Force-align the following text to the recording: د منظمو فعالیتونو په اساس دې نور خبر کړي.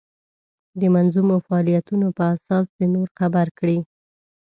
د 0.79 0.81
منظمو 0.95 1.35
فعالیتونو 1.45 2.07
په 2.17 2.23
اساس 2.35 2.65
دې 2.75 2.85
نور 2.95 3.07
خبر 3.19 3.47
کړي. 3.59 3.79